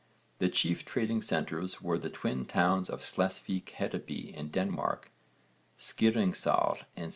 [0.39, 5.11] The chief trading centres were the twin towns of Slesvík Hedeby in Denmark,
[5.77, 7.09] Skiringssalr in S.W.